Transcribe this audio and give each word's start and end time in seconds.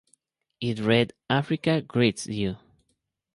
It 0.61 0.79
read:Africa 0.79 1.79
greets 1.83 2.25
you. 2.25 2.57